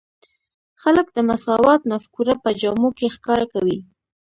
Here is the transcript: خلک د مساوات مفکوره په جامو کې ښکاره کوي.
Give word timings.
خلک 0.81 1.07
د 1.11 1.17
مساوات 1.29 1.81
مفکوره 1.91 2.35
په 2.43 2.49
جامو 2.61 2.89
کې 2.97 3.07
ښکاره 3.15 3.45
کوي. 3.53 3.77